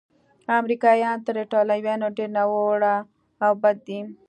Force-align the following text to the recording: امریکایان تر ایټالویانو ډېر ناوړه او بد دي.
امریکایان 0.59 1.17
تر 1.25 1.35
ایټالویانو 1.41 2.07
ډېر 2.17 2.29
ناوړه 2.37 2.95
او 3.45 3.51
بد 3.61 3.75
دي. 3.87 3.99